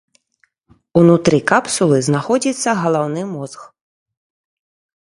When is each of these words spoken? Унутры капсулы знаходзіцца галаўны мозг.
Унутры 1.01 1.37
капсулы 1.53 1.97
знаходзіцца 2.09 2.69
галаўны 2.83 3.21
мозг. 3.39 3.71